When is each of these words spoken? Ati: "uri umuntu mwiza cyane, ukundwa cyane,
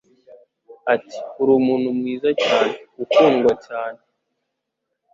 Ati: 0.93 1.17
"uri 1.41 1.51
umuntu 1.59 1.87
mwiza 1.97 2.29
cyane, 2.43 2.71
ukundwa 3.03 3.51
cyane, 3.65 3.99